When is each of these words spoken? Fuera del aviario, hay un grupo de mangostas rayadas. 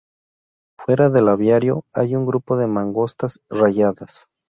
Fuera 0.79 1.11
del 1.11 1.27
aviario, 1.29 1.85
hay 1.93 2.15
un 2.15 2.25
grupo 2.25 2.57
de 2.57 2.65
mangostas 2.65 3.39
rayadas. 3.51 4.27